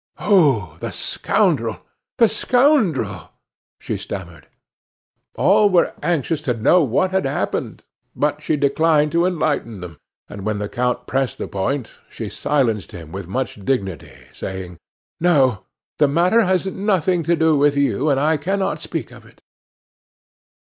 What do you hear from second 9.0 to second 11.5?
to enlighten them, and when the count pressed the